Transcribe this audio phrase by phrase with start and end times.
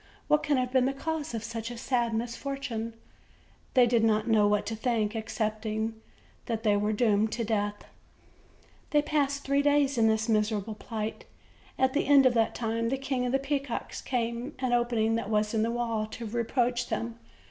[0.27, 2.95] what can have been the cause of such a sad misfortune?"
[3.75, 5.93] They did not know what to think, excepting
[6.47, 7.85] that they were doomed to death.
[8.89, 11.25] They passed three days in this miserable plight.
[11.77, 15.13] At the end of that time, the King of the Peacocks came to an opening
[15.17, 17.19] that was in the wall, to reproach them.